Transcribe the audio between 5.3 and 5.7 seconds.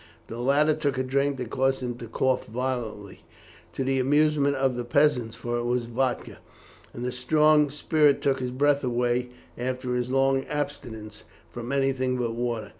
for it